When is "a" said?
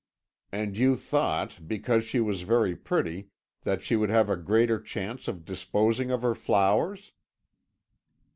4.31-4.35